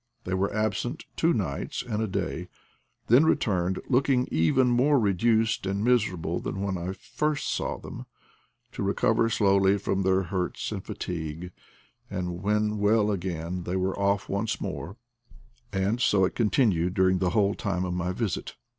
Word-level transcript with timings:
They 0.23 0.33
were 0.33 0.51
absent 0.51 1.05
two 1.15 1.31
nights 1.31 1.83
and 1.83 2.01
a 2.01 2.07
day, 2.07 2.47
then 3.05 3.23
returned, 3.23 3.79
looking 3.87 4.27
even 4.31 4.67
more 4.67 4.99
reduced 4.99 5.67
and 5.67 5.83
miserable 5.83 6.39
than 6.39 6.59
when 6.59 6.75
I 6.75 6.93
first 6.93 7.53
saw 7.53 7.77
them, 7.77 8.07
to 8.71 8.81
re 8.81 8.95
cover 8.95 9.29
slowly 9.29 9.77
from 9.77 10.01
their 10.01 10.23
hurts 10.23 10.71
and 10.71 10.83
fatigue; 10.83 11.51
and 12.09 12.41
when 12.41 12.79
well 12.79 13.11
again 13.11 13.61
they 13.61 13.75
were 13.75 13.93
off 13.95 14.27
once 14.27 14.59
more; 14.59 14.97
and 15.71 16.01
so 16.01 16.25
it 16.25 16.33
continued 16.33 16.95
during 16.95 17.19
the 17.19 17.29
whole 17.29 17.53
time 17.53 17.85
of 17.85 17.93
my 17.93 18.11
visit. 18.11 18.55